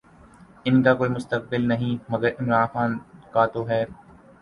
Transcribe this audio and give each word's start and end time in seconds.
ان 0.65 0.81
کا 0.83 0.93
کوئی 0.93 1.09
مستقبل 1.09 1.67
نہیں، 1.67 1.95
مگر 2.09 2.29
عمران 2.39 2.67
خان 2.73 2.97
کا 3.31 3.45
تو 3.45 3.67
ہے۔ 3.69 3.83